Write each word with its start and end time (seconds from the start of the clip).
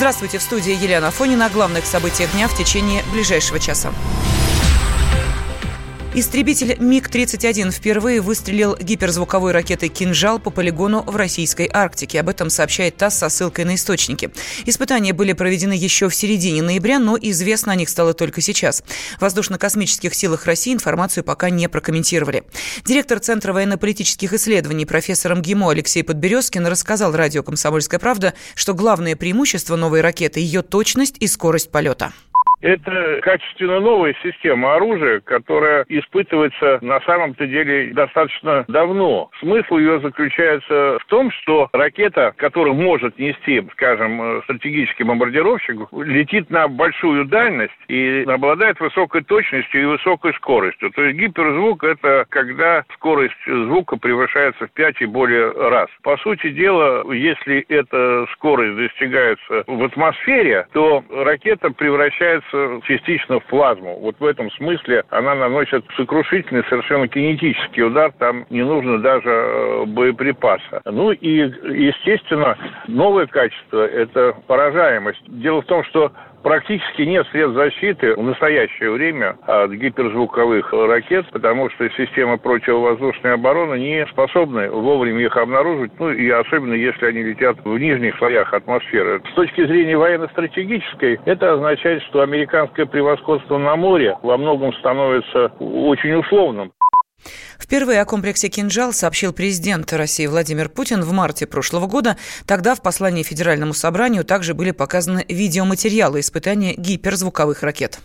Здравствуйте, 0.00 0.38
в 0.38 0.42
студии 0.42 0.72
Елена 0.72 1.10
Фонина. 1.10 1.44
О 1.44 1.50
главных 1.50 1.84
событиях 1.84 2.32
дня 2.32 2.48
в 2.48 2.56
течение 2.56 3.04
ближайшего 3.12 3.60
часа. 3.60 3.92
Истребитель 6.12 6.76
МиГ-31 6.80 7.70
впервые 7.70 8.20
выстрелил 8.20 8.76
гиперзвуковой 8.76 9.52
ракетой 9.52 9.88
«Кинжал» 9.88 10.40
по 10.40 10.50
полигону 10.50 11.02
в 11.02 11.14
российской 11.14 11.70
Арктике. 11.72 12.18
Об 12.18 12.28
этом 12.28 12.50
сообщает 12.50 12.96
ТАСС 12.96 13.18
со 13.18 13.28
ссылкой 13.28 13.64
на 13.64 13.76
источники. 13.76 14.32
Испытания 14.66 15.12
были 15.12 15.34
проведены 15.34 15.72
еще 15.72 16.08
в 16.08 16.14
середине 16.16 16.62
ноября, 16.62 16.98
но 16.98 17.16
известно 17.16 17.70
о 17.70 17.76
них 17.76 17.88
стало 17.88 18.12
только 18.12 18.40
сейчас. 18.40 18.82
В 19.18 19.20
воздушно-космических 19.20 20.12
силах 20.12 20.46
России 20.46 20.72
информацию 20.72 21.22
пока 21.22 21.48
не 21.48 21.68
прокомментировали. 21.68 22.42
Директор 22.84 23.20
Центра 23.20 23.52
военно-политических 23.52 24.32
исследований 24.32 24.86
профессор 24.86 25.36
МГИМО 25.36 25.70
Алексей 25.70 26.02
Подберезкин 26.02 26.66
рассказал 26.66 27.14
радио 27.14 27.44
«Комсомольская 27.44 28.00
правда», 28.00 28.34
что 28.56 28.74
главное 28.74 29.14
преимущество 29.14 29.76
новой 29.76 30.00
ракеты– 30.00 30.40
ее 30.40 30.62
точность 30.62 31.14
и 31.20 31.28
скорость 31.28 31.70
полета. 31.70 32.12
Это 32.60 33.20
качественно 33.22 33.80
новая 33.80 34.14
система 34.22 34.74
оружия, 34.74 35.20
которая 35.20 35.84
испытывается 35.88 36.78
на 36.82 37.00
самом-то 37.00 37.46
деле 37.46 37.92
достаточно 37.94 38.64
давно. 38.68 39.30
Смысл 39.40 39.78
ее 39.78 40.00
заключается 40.00 40.98
в 41.00 41.04
том, 41.06 41.30
что 41.30 41.68
ракета, 41.72 42.34
которая 42.36 42.74
может 42.74 43.18
нести, 43.18 43.62
скажем, 43.72 44.20
э, 44.20 44.42
стратегический 44.44 45.04
бомбардировщик, 45.04 45.88
летит 45.92 46.50
на 46.50 46.68
большую 46.68 47.24
дальность 47.24 47.72
и 47.88 48.24
обладает 48.28 48.78
высокой 48.78 49.22
точностью 49.22 49.82
и 49.82 49.86
высокой 49.86 50.34
скоростью. 50.34 50.90
То 50.90 51.02
есть 51.02 51.18
гиперзвук– 51.18 51.82
это 51.84 52.26
когда 52.28 52.84
скорость 52.94 53.34
звука 53.46 53.96
превышается 53.96 54.66
в 54.66 54.72
5 54.72 55.00
и 55.00 55.06
более 55.06 55.50
раз. 55.50 55.88
По 56.02 56.16
сути 56.18 56.50
дела, 56.50 57.10
если 57.12 57.64
эта 57.68 58.26
скорость 58.34 58.76
достигается 58.76 59.64
в 59.66 59.82
атмосфере, 59.82 60.66
то 60.72 61.02
ракета 61.10 61.70
превращается 61.70 62.49
частично 62.84 63.40
в 63.40 63.44
плазму. 63.44 63.98
Вот 64.00 64.16
в 64.18 64.24
этом 64.24 64.50
смысле 64.52 65.04
она 65.10 65.34
наносит 65.34 65.84
сокрушительный, 65.96 66.64
совершенно 66.68 67.08
кинетический 67.08 67.82
удар, 67.82 68.12
там 68.18 68.46
не 68.50 68.62
нужно 68.64 68.98
даже 68.98 69.30
э, 69.30 69.84
боеприпаса. 69.86 70.82
Ну 70.84 71.12
и, 71.12 71.28
естественно, 71.28 72.56
новое 72.86 73.26
качество– 73.26 73.86
это 73.86 74.34
поражаемость. 74.46 75.22
Дело 75.26 75.62
в 75.62 75.66
том, 75.66 75.84
что 75.84 76.12
практически 76.42 77.02
нет 77.02 77.26
средств 77.30 77.56
защиты 77.56 78.14
в 78.14 78.22
настоящее 78.22 78.90
время 78.90 79.36
от 79.46 79.70
гиперзвуковых 79.70 80.72
ракет, 80.72 81.26
потому 81.32 81.70
что 81.70 81.88
система 81.90 82.38
противовоздушной 82.38 83.34
обороны 83.34 83.78
не 83.78 84.06
способны 84.06 84.70
вовремя 84.70 85.24
их 85.24 85.36
обнаружить, 85.36 85.92
ну 85.98 86.10
и 86.10 86.28
особенно 86.30 86.74
если 86.74 87.06
они 87.06 87.22
летят 87.22 87.56
в 87.64 87.78
нижних 87.78 88.16
слоях 88.18 88.52
атмосферы. 88.52 89.22
С 89.30 89.34
точки 89.34 89.66
зрения 89.66 89.96
военно-стратегической, 89.96 91.20
это 91.24 91.52
означает, 91.52 92.02
что 92.04 92.22
американское 92.22 92.86
превосходство 92.86 93.58
на 93.58 93.76
море 93.76 94.16
во 94.22 94.36
многом 94.36 94.72
становится 94.74 95.52
очень 95.58 96.14
условным. 96.14 96.72
Впервые 97.58 98.00
о 98.00 98.04
комплексе 98.04 98.48
«Кинжал» 98.48 98.92
сообщил 98.92 99.32
президент 99.32 99.92
России 99.92 100.26
Владимир 100.26 100.68
Путин 100.68 101.02
в 101.02 101.12
марте 101.12 101.46
прошлого 101.46 101.86
года. 101.86 102.16
Тогда 102.46 102.74
в 102.74 102.82
послании 102.82 103.22
Федеральному 103.22 103.74
собранию 103.74 104.24
также 104.24 104.54
были 104.54 104.70
показаны 104.70 105.24
видеоматериалы 105.28 106.20
испытания 106.20 106.74
гиперзвуковых 106.74 107.62
ракет. 107.62 108.00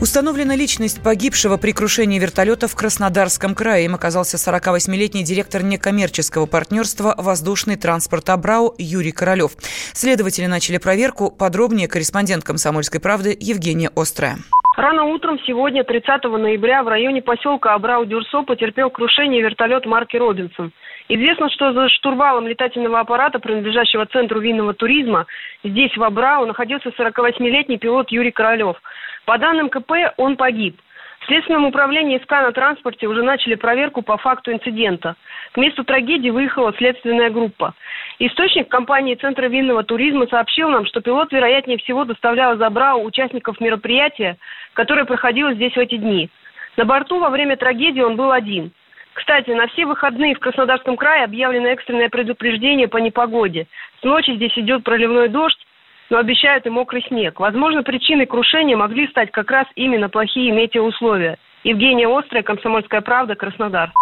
Установлена 0.00 0.54
личность 0.54 1.00
погибшего 1.00 1.56
при 1.56 1.72
крушении 1.72 2.20
вертолета 2.20 2.68
в 2.68 2.76
Краснодарском 2.76 3.56
крае. 3.56 3.86
Им 3.86 3.96
оказался 3.96 4.36
48-летний 4.36 5.24
директор 5.24 5.64
некоммерческого 5.64 6.46
партнерства 6.46 7.16
«Воздушный 7.18 7.74
транспорт 7.74 8.30
Абрау» 8.30 8.76
Юрий 8.78 9.10
Королев. 9.10 9.52
Следователи 9.92 10.46
начали 10.46 10.78
проверку. 10.78 11.32
Подробнее 11.32 11.88
корреспондент 11.88 12.44
«Комсомольской 12.44 13.00
правды» 13.00 13.36
Евгения 13.40 13.90
Острая. 13.96 14.38
Рано 14.78 15.06
утром 15.06 15.40
сегодня, 15.44 15.82
30 15.82 16.22
ноября, 16.22 16.84
в 16.84 16.88
районе 16.88 17.20
поселка 17.20 17.74
Абрау-Дюрсо 17.74 18.44
потерпел 18.44 18.90
крушение 18.90 19.42
вертолет 19.42 19.86
марки 19.86 20.16
«Робинсон». 20.16 20.70
Известно, 21.08 21.50
что 21.50 21.72
за 21.72 21.88
штурвалом 21.88 22.46
летательного 22.46 23.00
аппарата, 23.00 23.40
принадлежащего 23.40 24.06
Центру 24.06 24.38
винного 24.38 24.74
туризма, 24.74 25.26
здесь, 25.64 25.96
в 25.96 26.02
Абрау, 26.04 26.46
находился 26.46 26.90
48-летний 26.90 27.78
пилот 27.78 28.12
Юрий 28.12 28.30
Королев. 28.30 28.80
По 29.24 29.36
данным 29.36 29.68
КП, 29.68 30.14
он 30.16 30.36
погиб. 30.36 30.80
Следственном 31.28 31.66
управлении 31.66 32.16
СК 32.18 32.30
на 32.30 32.52
транспорте 32.52 33.06
уже 33.06 33.22
начали 33.22 33.54
проверку 33.54 34.00
по 34.00 34.16
факту 34.16 34.50
инцидента. 34.50 35.14
К 35.52 35.58
месту 35.58 35.84
трагедии 35.84 36.30
выехала 36.30 36.72
следственная 36.72 37.28
группа. 37.28 37.74
Источник 38.18 38.68
компании 38.68 39.14
Центра 39.14 39.46
винного 39.46 39.84
туризма 39.84 40.26
сообщил 40.26 40.70
нам, 40.70 40.86
что 40.86 41.02
пилот, 41.02 41.30
вероятнее 41.30 41.76
всего, 41.76 42.06
доставлял 42.06 42.54
из 42.54 42.62
Абрау 42.62 43.04
участников 43.04 43.60
мероприятия, 43.60 44.38
которое 44.72 45.04
проходило 45.04 45.52
здесь 45.52 45.74
в 45.74 45.78
эти 45.78 45.98
дни. 45.98 46.30
На 46.78 46.86
борту 46.86 47.18
во 47.18 47.28
время 47.28 47.58
трагедии 47.58 48.00
он 48.00 48.16
был 48.16 48.32
один. 48.32 48.72
Кстати, 49.12 49.50
на 49.50 49.66
все 49.66 49.84
выходные 49.84 50.34
в 50.34 50.38
Краснодарском 50.38 50.96
крае 50.96 51.24
объявлено 51.24 51.68
экстренное 51.68 52.08
предупреждение 52.08 52.88
по 52.88 52.96
непогоде. 52.96 53.66
С 54.00 54.02
ночи 54.02 54.34
здесь 54.34 54.56
идет 54.56 54.82
проливной 54.82 55.28
дождь, 55.28 55.58
но 56.10 56.18
обещают 56.18 56.66
и 56.66 56.70
мокрый 56.70 57.04
снег. 57.08 57.40
Возможно, 57.40 57.82
причиной 57.82 58.26
крушения 58.26 58.76
могли 58.76 59.08
стать 59.08 59.30
как 59.30 59.50
раз 59.50 59.66
именно 59.74 60.08
плохие 60.08 60.52
метеоусловия. 60.52 61.38
Евгения 61.64 62.06
Острая, 62.06 62.44
«Комсомольская 62.44 63.00
правда», 63.00 63.34
Краснодар. 63.34 63.92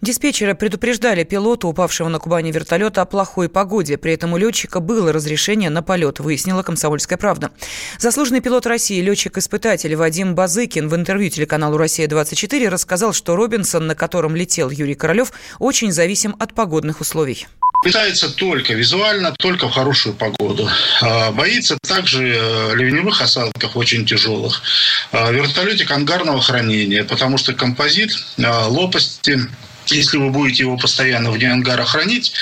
Диспетчеры 0.00 0.54
предупреждали 0.54 1.24
пилота, 1.24 1.68
упавшего 1.68 2.08
на 2.08 2.18
Кубани 2.18 2.50
вертолета, 2.50 3.02
о 3.02 3.06
плохой 3.06 3.48
погоде. 3.48 3.96
При 3.96 4.12
этом 4.12 4.32
у 4.32 4.36
летчика 4.36 4.80
было 4.80 5.12
разрешение 5.12 5.70
на 5.70 5.82
полет, 5.82 6.18
выяснила 6.18 6.62
«Комсомольская 6.62 7.16
правда». 7.16 7.52
Заслуженный 7.98 8.40
пилот 8.40 8.66
России, 8.66 9.00
летчик-испытатель 9.00 9.94
Вадим 9.94 10.34
Базыкин 10.34 10.88
в 10.88 10.96
интервью 10.96 11.30
телеканалу 11.30 11.78
«Россия-24» 11.78 12.68
рассказал, 12.68 13.12
что 13.12 13.36
Робинсон, 13.36 13.86
на 13.86 13.94
котором 13.94 14.34
летел 14.34 14.68
Юрий 14.70 14.94
Королев, 14.94 15.30
очень 15.60 15.92
зависим 15.92 16.34
от 16.40 16.54
погодных 16.54 17.00
условий. 17.00 17.46
Питается 17.82 18.28
только 18.30 18.72
визуально, 18.74 19.32
только 19.38 19.68
в 19.68 19.72
хорошую 19.72 20.14
погоду. 20.14 20.68
А, 21.02 21.30
боится 21.30 21.78
также 21.86 22.34
э, 22.36 22.74
ливневых 22.74 23.20
осадков 23.20 23.76
очень 23.76 24.06
тяжелых. 24.06 24.62
А, 25.12 25.30
вертолетик 25.30 25.90
ангарного 25.90 26.40
хранения, 26.40 27.04
потому 27.04 27.38
что 27.38 27.52
композит, 27.52 28.12
а, 28.42 28.66
лопасти, 28.66 29.38
если 29.88 30.16
вы 30.16 30.30
будете 30.30 30.64
его 30.64 30.76
постоянно 30.76 31.30
вне 31.30 31.52
ангара 31.52 31.84
хранить, 31.84 32.32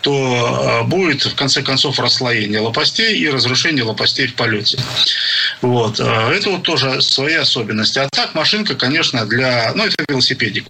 то 0.00 0.84
будет 0.86 1.26
в 1.26 1.34
конце 1.34 1.60
концов 1.62 1.98
расслоение 1.98 2.60
лопастей 2.60 3.18
и 3.18 3.28
разрушение 3.28 3.84
лопастей 3.84 4.26
в 4.26 4.34
полете. 4.34 4.78
Вот. 5.60 6.00
Это 6.00 6.48
вот 6.48 6.62
тоже 6.62 7.02
свои 7.02 7.34
особенности. 7.34 7.98
А 7.98 8.08
так 8.10 8.34
машинка, 8.34 8.74
конечно, 8.74 9.26
для... 9.26 9.72
Ну, 9.74 9.84
это 9.84 9.96
велосипедик. 10.08 10.64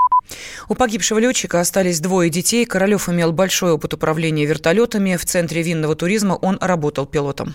У 0.69 0.75
погибшего 0.75 1.19
летчика 1.19 1.61
остались 1.61 2.01
двое 2.01 2.31
детей. 2.31 2.65
Королев 2.67 3.09
имел 3.09 3.33
большой 3.33 3.73
опыт 3.73 3.95
управления 3.95 4.47
вертолетами. 4.47 5.17
В 5.17 5.25
Центре 5.25 5.63
винного 5.63 5.95
туризма 5.95 6.35
он 6.35 6.59
работал 6.61 7.07
пилотом. 7.07 7.55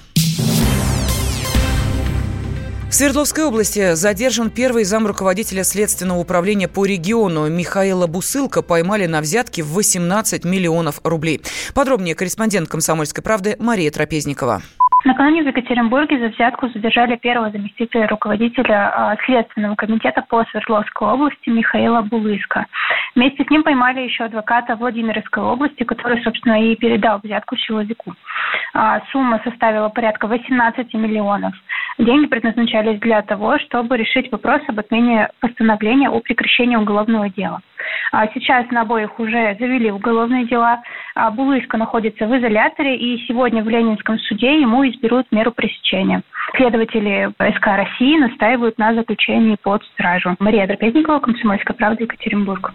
В 2.90 2.95
Свердловской 2.95 3.44
области 3.44 3.94
задержан 3.94 4.50
первый 4.50 4.84
зам 4.84 5.06
руководителя 5.06 5.63
Следственного 5.63 6.17
управления 6.17 6.67
по 6.67 6.85
региону 6.85 7.47
Михаила 7.47 8.07
Бусылка. 8.07 8.63
Поймали 8.63 9.06
на 9.06 9.22
взятки 9.22 9.61
в 9.61 9.73
18 9.73 10.44
миллионов 10.44 11.00
рублей. 11.03 11.41
Подробнее 11.75 12.16
корреспондент 12.16 12.67
«Комсомольской 12.67 13.23
правды» 13.23 13.56
Мария 13.59 13.91
Трапезникова. 13.91 14.63
Накануне 15.06 15.44
в 15.44 15.48
Екатеринбурге 15.48 16.20
за 16.20 16.28
взятку 16.28 16.68
задержали 16.68 17.16
первого 17.16 17.50
заместителя 17.52 18.08
руководителя 18.08 18.92
а, 18.94 19.16
Следственного 19.26 19.76
комитета 19.76 20.22
по 20.28 20.44
Свердловской 20.52 21.08
области 21.08 21.50
Михаила 21.50 22.02
Булыска. 22.02 22.66
Вместе 23.16 23.46
с 23.46 23.50
ним 23.50 23.64
поймали 23.64 24.02
еще 24.02 24.26
адвоката 24.26 24.76
Владимирской 24.76 25.42
области, 25.42 25.84
который, 25.84 26.22
собственно, 26.22 26.62
и 26.62 26.76
передал 26.76 27.22
взятку 27.24 27.56
человеку. 27.56 28.14
А, 28.73 29.02
сумма 29.12 29.40
составила 29.46 29.88
порядка 29.88 30.28
18 30.28 30.94
миллионов. 30.96 31.53
Деньги 31.99 32.28
предназначались 32.28 32.97
для 33.01 33.22
того, 33.22 33.59
чтобы 33.59 33.97
решить 33.97 34.31
вопрос 34.31 34.61
об 34.69 34.79
отмене 34.79 35.29
постановления 35.41 36.09
о 36.09 36.22
прекращении 36.22 36.78
уголовного 36.78 37.29
дела. 37.29 37.59
А 38.13 38.25
сейчас 38.34 38.72
на 38.72 38.81
обоих 38.81 39.19
уже 39.19 39.57
завели 39.59 39.91
уголовные 39.91 40.46
дела. 40.47 40.81
А 41.13 41.29
Булыска 41.29 41.78
находится 41.78 42.25
в 42.25 42.37
изоляторе, 42.37 42.96
и 42.96 43.25
сегодня 43.28 43.61
в 43.63 43.67
Ленинском 43.67 44.17
суде 44.17 44.61
ему 44.61 44.87
изберут 44.87 45.28
меру 45.31 45.51
пресечения. 45.51 46.22
Следователи 46.55 47.31
СК 47.55 47.67
России 47.67 48.17
настаивают 48.17 48.78
на 48.78 48.93
заключении 48.93 49.57
под 49.61 49.84
стражу. 49.93 50.37
Мария 50.40 50.67
Драпезникова, 50.67 51.19
Комсомольская 51.19 51.75
правда, 51.75 52.03
Екатеринбург. 52.03 52.72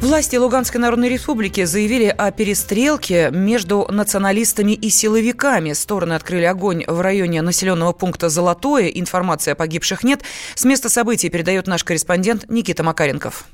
Власти 0.00 0.36
Луганской 0.36 0.80
Народной 0.80 1.08
Республики 1.08 1.64
заявили 1.64 2.06
о 2.06 2.30
перестрелке 2.30 3.30
между 3.32 3.84
националистами 3.90 4.72
и 4.72 4.90
силовиками. 4.90 5.72
Стороны 5.72 6.12
открыли 6.12 6.44
огонь 6.44 6.84
в 6.86 7.00
районе 7.00 7.42
населенного 7.42 7.92
пункта 7.92 8.28
Золотое. 8.28 8.86
Информации 8.86 9.50
о 9.50 9.54
погибших 9.56 10.04
нет. 10.04 10.22
С 10.54 10.64
места 10.64 10.88
событий 10.88 11.30
передает 11.30 11.66
наш 11.66 11.82
корреспондент 11.82 12.48
Никита 12.48 12.84
Макаренков. 12.84 13.46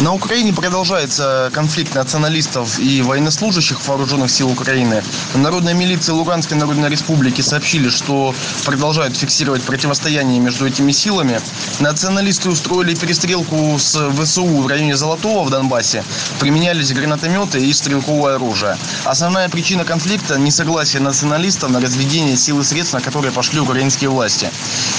На 0.00 0.14
Украине 0.14 0.54
продолжается 0.54 1.50
конфликт 1.52 1.94
националистов 1.94 2.78
и 2.78 3.02
военнослужащих 3.02 3.86
вооруженных 3.86 4.30
сил 4.30 4.48
Украины. 4.48 5.02
Народная 5.34 5.74
милиция 5.74 6.14
Луганской 6.14 6.56
Народной 6.56 6.88
Республики 6.88 7.42
сообщили, 7.42 7.90
что 7.90 8.34
продолжают 8.64 9.14
фиксировать 9.14 9.62
противостояние 9.62 10.40
между 10.40 10.66
этими 10.66 10.90
силами. 10.92 11.38
Националисты 11.80 12.48
устроили 12.48 12.94
перестрелку 12.94 13.78
с 13.78 14.10
ВСУ 14.12 14.46
в 14.46 14.66
районе 14.66 14.96
Золотого 14.96 15.44
в 15.44 15.50
Донбассе. 15.50 16.02
Применялись 16.38 16.94
гранатометы 16.94 17.62
и 17.62 17.70
стрелковое 17.70 18.36
оружие. 18.36 18.78
Основная 19.04 19.48
причина 19.48 19.84
конфликта– 19.84 20.38
несогласие 20.38 21.00
националистов 21.00 21.70
на 21.70 21.80
разведение 21.80 22.36
сил 22.36 22.60
и 22.60 22.64
средств, 22.64 22.92
на 22.92 23.00
которые 23.00 23.32
пошли 23.32 23.58
украинские 23.58 24.10
власти. 24.10 24.50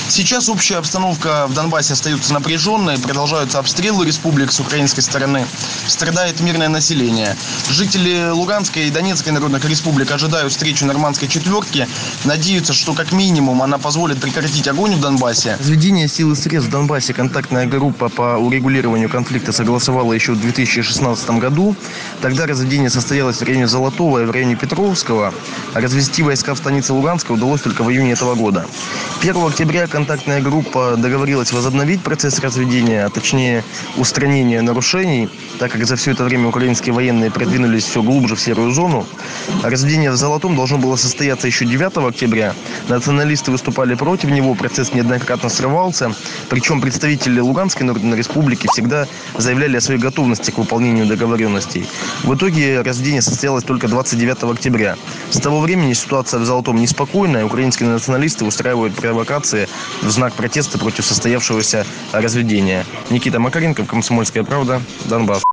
Сейчас 0.07 0.49
общая 0.49 0.77
обстановка 0.77 1.45
в 1.47 1.53
Донбассе 1.53 1.93
остается 1.93 2.33
напряженной, 2.33 2.97
продолжаются 2.97 3.59
обстрелы 3.59 4.05
республик 4.05 4.51
с 4.51 4.59
украинской 4.59 5.01
стороны. 5.01 5.45
Страдает 5.87 6.39
мирное 6.41 6.67
население. 6.67 7.37
Жители 7.69 8.29
Луганской 8.31 8.87
и 8.87 8.89
Донецкой 8.89 9.33
народных 9.33 9.63
республик 9.65 10.11
ожидают 10.11 10.51
встречу 10.51 10.85
нормандской 10.85 11.27
четверки. 11.27 11.87
Надеются, 12.25 12.73
что 12.73 12.93
как 12.93 13.11
минимум 13.11 13.61
она 13.61 13.77
позволит 13.77 14.19
прекратить 14.19 14.67
огонь 14.67 14.95
в 14.95 14.99
Донбассе. 14.99 15.57
Разведение 15.59 16.07
сил 16.07 16.31
и 16.31 16.35
средств 16.35 16.69
в 16.69 16.71
Донбассе 16.71 17.13
контактная 17.13 17.67
группа 17.67 18.09
по 18.09 18.37
урегулированию 18.37 19.09
конфликта 19.09 19.51
согласовала 19.51 20.11
еще 20.11 20.31
в 20.31 20.41
2016 20.41 21.29
году. 21.31 21.75
Тогда 22.21 22.47
разведение 22.47 22.89
состоялось 22.89 23.37
в 23.37 23.43
районе 23.43 23.67
Золотого 23.67 23.90
и 23.91 24.25
в 24.25 24.31
районе 24.31 24.55
Петровского. 24.55 25.33
Развести 25.73 26.23
войска 26.23 26.53
в 26.53 26.57
станице 26.57 26.93
Луганска 26.93 27.31
удалось 27.33 27.61
только 27.61 27.83
в 27.83 27.91
июне 27.91 28.13
этого 28.13 28.35
года. 28.35 28.65
1 29.21 29.35
октября 29.45 29.87
контактная 29.87 30.41
группа 30.41 30.95
договорилась 30.97 31.51
возобновить 31.51 32.01
процесс 32.01 32.39
разведения, 32.39 33.05
а 33.05 33.09
точнее 33.09 33.63
устранения 33.97 34.61
нарушений, 34.61 35.29
так 35.59 35.71
как 35.71 35.85
за 35.85 35.95
все 35.95 36.11
это 36.11 36.23
время 36.23 36.47
украинские 36.47 36.93
военные 36.93 37.29
продвинулись 37.29 37.83
все 37.83 38.01
глубже 38.01 38.35
в 38.35 38.41
серую 38.41 38.71
зону. 38.71 39.05
Разведение 39.63 40.11
в 40.11 40.15
Золотом 40.15 40.55
должно 40.55 40.77
было 40.77 40.95
состояться 40.95 41.47
еще 41.47 41.65
9 41.65 41.97
октября. 41.97 42.55
Националисты 42.89 43.51
выступали 43.51 43.93
против 43.95 44.29
него, 44.29 44.55
процесс 44.55 44.93
неоднократно 44.93 45.49
срывался. 45.49 46.13
Причем 46.49 46.81
представители 46.81 47.39
Луганской 47.39 47.85
Народной 47.85 48.17
Республики 48.17 48.67
всегда 48.71 49.07
заявляли 49.37 49.77
о 49.77 49.81
своей 49.81 49.99
готовности 49.99 50.51
к 50.51 50.57
выполнению 50.57 51.05
договоренностей. 51.05 51.85
В 52.23 52.33
итоге 52.35 52.81
разведение 52.81 53.21
состоялось 53.21 53.63
только 53.63 53.80
29 53.87 54.43
октября. 54.43 54.97
С 55.29 55.39
того 55.39 55.59
времени 55.59 55.93
ситуация 55.93 56.39
в 56.39 56.45
Золотом 56.45 56.77
неспокойная. 56.77 57.45
Украинские 57.45 57.89
националисты 57.89 58.45
устраивают 58.45 58.95
провокации 58.95 59.67
в 60.01 60.09
знак 60.09 60.33
протеста 60.33 60.77
против 60.77 61.05
состоявшегося 61.05 61.85
разведения. 62.11 62.85
Никита 63.09 63.39
Макаренко, 63.39 63.85
Комсомольская 63.85 64.43
правда, 64.43 64.81
Донбасс. 65.05 65.43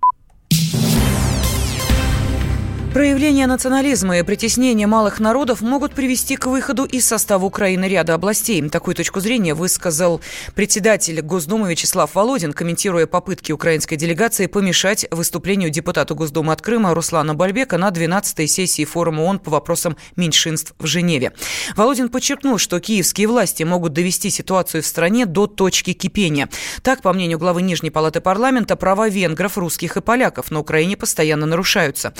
Проявление 2.94 3.46
национализма 3.46 4.18
и 4.18 4.22
притеснение 4.22 4.86
малых 4.86 5.20
народов 5.20 5.60
могут 5.60 5.92
привести 5.92 6.36
к 6.36 6.46
выходу 6.46 6.84
из 6.84 7.06
состава 7.06 7.44
Украины 7.44 7.84
ряда 7.84 8.14
областей. 8.14 8.66
Такую 8.70 8.94
точку 8.94 9.20
зрения 9.20 9.52
высказал 9.52 10.22
председатель 10.54 11.20
Госдумы 11.20 11.70
Вячеслав 11.70 12.14
Володин, 12.14 12.54
комментируя 12.54 13.06
попытки 13.06 13.52
украинской 13.52 13.96
делегации 13.96 14.46
помешать 14.46 15.06
выступлению 15.10 15.68
депутата 15.68 16.14
Госдумы 16.14 16.50
от 16.52 16.62
Крыма 16.62 16.94
Руслана 16.94 17.34
Бальбека 17.34 17.76
на 17.76 17.90
12-й 17.90 18.48
сессии 18.48 18.86
форума 18.86 19.20
ООН 19.20 19.40
по 19.40 19.50
вопросам 19.50 19.96
меньшинств 20.16 20.72
в 20.78 20.86
Женеве. 20.86 21.32
Володин 21.76 22.08
подчеркнул, 22.08 22.56
что 22.56 22.80
киевские 22.80 23.28
власти 23.28 23.64
могут 23.64 23.92
довести 23.92 24.30
ситуацию 24.30 24.82
в 24.82 24.86
стране 24.86 25.26
до 25.26 25.46
точки 25.46 25.92
кипения. 25.92 26.48
Так, 26.82 27.02
по 27.02 27.12
мнению 27.12 27.38
главы 27.38 27.60
Нижней 27.60 27.90
палаты 27.90 28.22
парламента, 28.22 28.76
права 28.76 29.10
венгров, 29.10 29.58
русских 29.58 29.98
и 29.98 30.00
поляков 30.00 30.50
на 30.50 30.60
Украине 30.60 30.96
постоянно 30.96 31.44
нарушаются. 31.44 32.14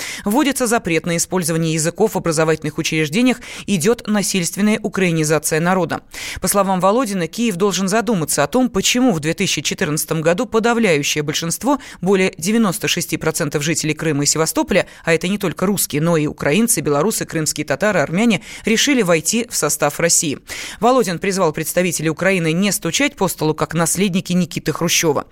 Вводится 0.59 0.75
запрет 0.75 1.05
на 1.05 1.15
использование 1.15 1.73
языков 1.73 2.15
в 2.15 2.17
образовательных 2.17 2.77
учреждениях, 2.77 3.37
идет 3.65 4.07
насильственная 4.07 4.77
украинизация 4.83 5.61
народа. 5.61 6.01
По 6.41 6.49
словам 6.49 6.81
Володина, 6.81 7.27
Киев 7.27 7.55
должен 7.55 7.87
задуматься 7.87 8.43
о 8.43 8.47
том, 8.47 8.69
почему 8.69 9.13
в 9.13 9.21
2014 9.21 10.11
году 10.21 10.45
подавляющее 10.45 11.23
большинство, 11.23 11.79
более 12.01 12.31
96% 12.31 13.61
жителей 13.61 13.93
Крыма 13.93 14.23
и 14.23 14.25
Севастополя, 14.25 14.85
а 15.05 15.13
это 15.13 15.29
не 15.29 15.37
только 15.37 15.65
русские, 15.65 16.01
но 16.01 16.17
и 16.17 16.27
украинцы, 16.27 16.81
белорусы, 16.81 17.25
крымские 17.25 17.65
татары, 17.65 18.01
армяне, 18.01 18.41
решили 18.65 19.01
войти 19.01 19.47
в 19.49 19.55
состав 19.55 19.97
России. 20.01 20.39
Володин 20.81 21.19
призвал 21.19 21.53
представителей 21.53 22.09
Украины 22.09 22.51
не 22.51 22.73
стучать 22.73 23.15
по 23.15 23.29
столу, 23.29 23.53
как 23.53 23.73
наследники 23.73 24.33
Никиты 24.33 24.73
Хрущева. 24.73 25.25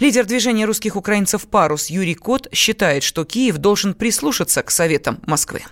Лидер 0.00 0.24
движения 0.24 0.64
русских 0.64 0.96
украинцев 0.96 1.46
«Парус» 1.46 1.86
Юрий 1.86 2.14
Кот 2.16 2.48
считает, 2.52 3.04
что 3.04 3.24
Киев 3.24 3.58
должен 3.58 3.94
прислушаться 3.94 4.62
к 4.64 4.71
советам 4.72 5.20
Москвы. 5.26 5.62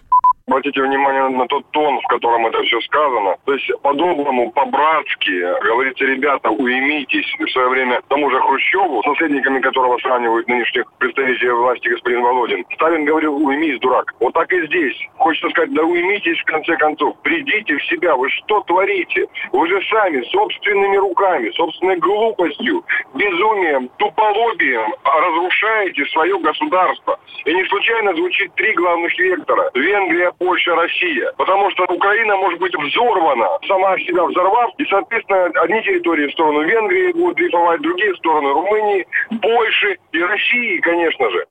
Обратите 0.50 0.82
внимание 0.82 1.29
на 1.29 1.47
тот 1.47 1.64
тон, 1.70 2.00
в 2.00 2.06
котором 2.08 2.44
это 2.44 2.61
все 2.64 2.81
сказано. 2.81 3.37
То 3.44 3.55
есть 3.55 3.70
по-доброму, 3.82 4.50
по-братски 4.50 5.62
говорите, 5.62 6.05
ребята, 6.06 6.50
уймитесь. 6.50 7.25
В 7.38 7.49
свое 7.52 7.69
время 7.69 8.02
тому 8.08 8.29
же 8.31 8.41
Хрущеву, 8.41 9.00
с 9.00 9.06
наследниками 9.06 9.61
которого 9.61 9.97
сравнивают 9.99 10.49
нынешних 10.49 10.93
представителей 10.99 11.52
власти 11.52 11.87
господин 11.87 12.23
Володин, 12.23 12.67
Сталин 12.75 13.05
говорил, 13.05 13.37
уймись, 13.37 13.79
дурак. 13.79 14.12
Вот 14.19 14.35
так 14.35 14.52
и 14.52 14.67
здесь. 14.67 14.97
Хочется 15.19 15.50
сказать, 15.50 15.73
да 15.73 15.85
уймитесь 15.85 16.41
в 16.41 16.44
конце 16.47 16.76
концов. 16.79 17.17
Придите 17.23 17.76
в 17.76 17.85
себя. 17.85 18.17
Вы 18.17 18.29
что 18.31 18.61
творите? 18.62 19.29
Вы 19.53 19.69
же 19.69 19.81
сами 19.88 20.20
собственными 20.32 20.96
руками, 20.96 21.50
собственной 21.50 21.96
глупостью, 21.99 22.85
безумием, 23.14 23.88
туполобием 23.99 24.94
разрушаете 25.05 26.05
свое 26.06 26.37
государство. 26.41 27.20
И 27.44 27.55
не 27.55 27.64
случайно 27.67 28.14
звучит 28.17 28.53
три 28.55 28.73
главных 28.75 29.17
вектора. 29.17 29.70
Венгрия, 29.75 30.32
Польша, 30.41 30.75
Россия. 30.75 31.33
Потому 31.37 31.71
что 31.71 31.85
Украина 31.85 32.35
может 32.37 32.59
быть 32.59 32.75
взорвана, 32.75 33.47
сама 33.69 33.97
себя 33.99 34.25
взорвав, 34.25 34.71
и, 34.79 34.85
соответственно, 34.87 35.45
одни 35.63 35.83
территории 35.83 36.29
в 36.29 36.33
сторону 36.33 36.63
Венгрии 36.63 37.13
будут 37.13 37.37
дрейфовать, 37.37 37.83
другие 37.83 38.15
в 38.15 38.17
сторону 38.17 38.55
Румынии, 38.55 39.07
Польши 39.43 39.99
и 40.13 40.23
России, 40.23 40.79
конечно 40.79 41.31
же. 41.31 41.47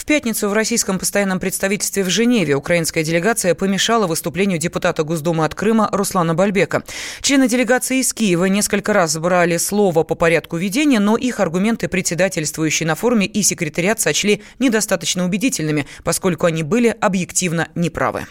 В 0.00 0.06
пятницу 0.06 0.48
в 0.48 0.54
российском 0.54 0.98
постоянном 0.98 1.38
представительстве 1.38 2.02
в 2.04 2.08
Женеве 2.08 2.54
украинская 2.54 3.04
делегация 3.04 3.54
помешала 3.54 4.06
выступлению 4.06 4.58
депутата 4.58 5.04
Госдумы 5.04 5.44
от 5.44 5.54
Крыма 5.54 5.90
Руслана 5.92 6.34
Бальбека. 6.34 6.84
Члены 7.20 7.48
делегации 7.48 8.00
из 8.00 8.14
Киева 8.14 8.46
несколько 8.46 8.94
раз 8.94 9.18
брали 9.18 9.58
слово 9.58 10.02
по 10.02 10.14
порядку 10.14 10.56
ведения, 10.56 11.00
но 11.00 11.18
их 11.18 11.38
аргументы 11.38 11.86
председательствующие 11.86 12.86
на 12.86 12.94
форуме 12.94 13.26
и 13.26 13.42
секретариат 13.42 14.00
сочли 14.00 14.40
недостаточно 14.58 15.26
убедительными, 15.26 15.86
поскольку 16.02 16.46
они 16.46 16.62
были 16.62 16.96
объективно 16.98 17.68
неправы. 17.74 18.24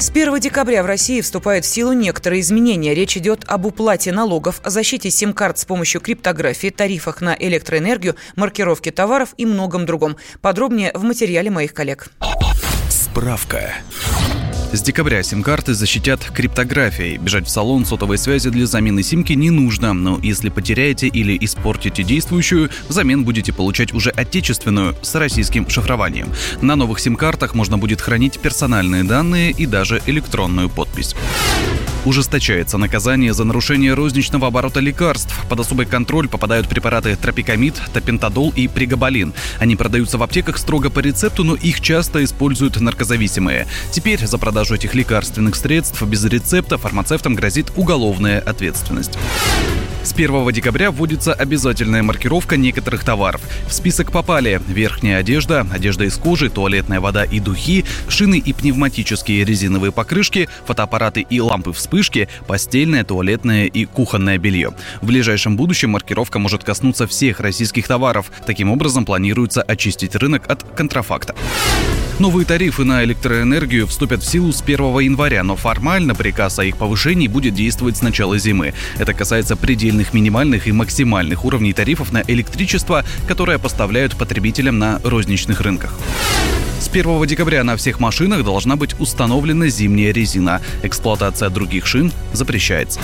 С 0.00 0.08
1 0.08 0.40
декабря 0.40 0.82
в 0.82 0.86
России 0.86 1.20
вступают 1.20 1.66
в 1.66 1.68
силу 1.68 1.92
некоторые 1.92 2.40
изменения. 2.40 2.94
Речь 2.94 3.18
идет 3.18 3.44
об 3.46 3.66
уплате 3.66 4.12
налогов, 4.12 4.62
защите 4.64 5.10
сим-карт 5.10 5.58
с 5.58 5.66
помощью 5.66 6.00
криптографии, 6.00 6.68
тарифах 6.68 7.20
на 7.20 7.36
электроэнергию, 7.38 8.16
маркировке 8.34 8.92
товаров 8.92 9.34
и 9.36 9.44
многом 9.44 9.84
другом. 9.84 10.16
Подробнее 10.40 10.90
в 10.94 11.02
материале 11.02 11.50
моих 11.50 11.74
коллег. 11.74 12.08
Справка. 12.88 13.74
С 14.72 14.82
декабря 14.82 15.24
сим-карты 15.24 15.74
защитят 15.74 16.20
криптографией. 16.20 17.16
Бежать 17.16 17.48
в 17.48 17.50
салон 17.50 17.84
сотовой 17.84 18.18
связи 18.18 18.50
для 18.50 18.66
замены 18.66 19.02
симки 19.02 19.32
не 19.32 19.50
нужно, 19.50 19.92
но 19.94 20.20
если 20.22 20.48
потеряете 20.48 21.08
или 21.08 21.36
испортите 21.40 22.04
действующую, 22.04 22.70
взамен 22.88 23.24
будете 23.24 23.52
получать 23.52 23.92
уже 23.92 24.10
отечественную 24.10 24.94
с 25.02 25.12
российским 25.16 25.68
шифрованием. 25.68 26.28
На 26.62 26.76
новых 26.76 27.00
сим-картах 27.00 27.56
можно 27.56 27.78
будет 27.78 28.00
хранить 28.00 28.38
персональные 28.38 29.02
данные 29.02 29.50
и 29.50 29.66
даже 29.66 30.00
электронную 30.06 30.70
подпись. 30.70 31.16
Ужесточается 32.06 32.78
наказание 32.78 33.34
за 33.34 33.44
нарушение 33.44 33.92
розничного 33.92 34.46
оборота 34.46 34.80
лекарств. 34.80 35.34
Под 35.50 35.60
особый 35.60 35.84
контроль 35.84 36.28
попадают 36.28 36.66
препараты 36.66 37.14
тропикамид, 37.14 37.74
топентадол 37.92 38.52
и 38.56 38.68
пригабалин. 38.68 39.34
Они 39.58 39.76
продаются 39.76 40.16
в 40.16 40.22
аптеках 40.22 40.56
строго 40.56 40.88
по 40.88 41.00
рецепту, 41.00 41.44
но 41.44 41.54
их 41.54 41.82
часто 41.82 42.24
используют 42.24 42.80
наркозависимые. 42.80 43.66
Теперь 43.90 44.26
за 44.26 44.38
продажу 44.38 44.76
этих 44.76 44.94
лекарственных 44.94 45.56
средств 45.56 46.00
без 46.02 46.24
рецепта 46.24 46.78
фармацевтам 46.78 47.34
грозит 47.34 47.70
уголовная 47.76 48.40
ответственность. 48.40 49.18
С 50.02 50.12
1 50.14 50.50
декабря 50.52 50.90
вводится 50.90 51.34
обязательная 51.34 52.02
маркировка 52.02 52.56
некоторых 52.56 53.04
товаров. 53.04 53.42
В 53.66 53.72
список 53.72 54.10
попали 54.12 54.60
верхняя 54.66 55.18
одежда, 55.18 55.66
одежда 55.70 56.04
из 56.04 56.16
кожи, 56.16 56.48
туалетная 56.48 57.00
вода 57.00 57.24
и 57.24 57.38
духи, 57.38 57.84
шины 58.08 58.38
и 58.38 58.52
пневматические 58.52 59.44
резиновые 59.44 59.92
покрышки, 59.92 60.48
фотоаппараты 60.66 61.20
и 61.20 61.40
лампы 61.40 61.72
вспышки, 61.72 62.28
постельное, 62.46 63.04
туалетное 63.04 63.66
и 63.66 63.84
кухонное 63.84 64.38
белье. 64.38 64.72
В 65.02 65.06
ближайшем 65.06 65.56
будущем 65.56 65.90
маркировка 65.90 66.38
может 66.38 66.64
коснуться 66.64 67.06
всех 67.06 67.40
российских 67.40 67.86
товаров. 67.86 68.32
Таким 68.46 68.70
образом, 68.70 69.04
планируется 69.04 69.60
очистить 69.62 70.14
рынок 70.14 70.50
от 70.50 70.62
контрафакта. 70.62 71.34
Новые 72.20 72.44
тарифы 72.44 72.84
на 72.84 73.02
электроэнергию 73.02 73.86
вступят 73.86 74.22
в 74.22 74.28
силу 74.28 74.52
с 74.52 74.60
1 74.60 74.98
января, 74.98 75.42
но 75.42 75.56
формально 75.56 76.14
приказ 76.14 76.58
о 76.58 76.64
их 76.66 76.76
повышении 76.76 77.28
будет 77.28 77.54
действовать 77.54 77.96
с 77.96 78.02
начала 78.02 78.36
зимы. 78.36 78.74
Это 78.98 79.14
касается 79.14 79.56
предельных 79.56 80.12
минимальных 80.12 80.68
и 80.68 80.72
максимальных 80.72 81.46
уровней 81.46 81.72
тарифов 81.72 82.12
на 82.12 82.22
электричество, 82.26 83.06
которые 83.26 83.58
поставляют 83.58 84.18
потребителям 84.18 84.78
на 84.78 85.00
розничных 85.02 85.62
рынках. 85.62 85.98
С 86.78 86.88
1 86.88 87.24
декабря 87.24 87.64
на 87.64 87.78
всех 87.78 88.00
машинах 88.00 88.44
должна 88.44 88.76
быть 88.76 89.00
установлена 89.00 89.68
зимняя 89.68 90.12
резина. 90.12 90.60
Эксплуатация 90.82 91.48
других 91.48 91.86
шин 91.86 92.12
запрещается. 92.34 93.00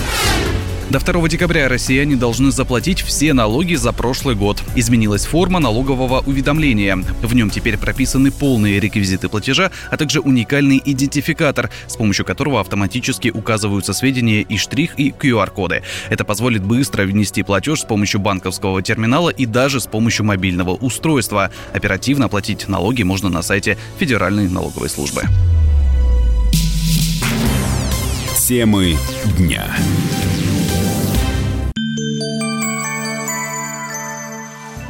До 0.89 0.99
2 0.99 1.27
декабря 1.27 1.67
россияне 1.67 2.15
должны 2.15 2.49
заплатить 2.49 3.01
все 3.01 3.33
налоги 3.33 3.75
за 3.75 3.91
прошлый 3.91 4.35
год. 4.35 4.63
Изменилась 4.73 5.25
форма 5.25 5.59
налогового 5.59 6.23
уведомления. 6.25 6.95
В 7.21 7.35
нем 7.35 7.49
теперь 7.49 7.77
прописаны 7.77 8.31
полные 8.31 8.79
реквизиты 8.79 9.27
платежа, 9.27 9.71
а 9.91 9.97
также 9.97 10.21
уникальный 10.21 10.81
идентификатор, 10.83 11.69
с 11.87 11.97
помощью 11.97 12.25
которого 12.25 12.61
автоматически 12.61 13.27
указываются 13.27 13.91
сведения 13.91 14.41
и 14.43 14.55
штрих, 14.55 14.97
и 14.97 15.11
QR-коды. 15.11 15.83
Это 16.09 16.23
позволит 16.23 16.63
быстро 16.63 17.03
внести 17.03 17.43
платеж 17.43 17.81
с 17.81 17.83
помощью 17.83 18.21
банковского 18.21 18.81
терминала 18.81 19.29
и 19.29 19.45
даже 19.45 19.81
с 19.81 19.87
помощью 19.87 20.25
мобильного 20.25 20.71
устройства. 20.71 21.51
Оперативно 21.73 22.25
оплатить 22.25 22.69
налоги 22.69 23.03
можно 23.03 23.27
на 23.27 23.41
сайте 23.41 23.77
Федеральной 23.99 24.47
налоговой 24.47 24.87
службы. 24.87 25.23
Темы 28.47 28.95
дня. 29.37 29.75